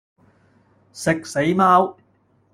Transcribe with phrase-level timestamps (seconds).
[0.93, 1.95] 食死貓